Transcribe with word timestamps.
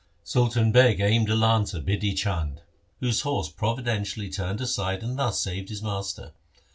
Sultan 0.23 0.71
Beg 0.71 0.99
aimed 0.99 1.29
a 1.29 1.35
lance 1.35 1.75
at 1.75 1.85
Bidhi 1.85 2.17
Chand, 2.17 2.63
whose 3.01 3.21
horse 3.21 3.49
providentially 3.49 4.31
turned 4.31 4.59
aside 4.59 5.03
and 5.03 5.15
thus 5.19 5.39
saved 5.39 5.69
his 5.69 5.83
master. 5.83 6.31